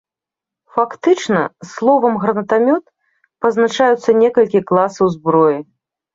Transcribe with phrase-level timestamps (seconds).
[0.77, 1.41] Фактычна
[1.71, 2.81] словам гранатамёт
[3.47, 5.59] пазначаюцца некалькі класаў зброі.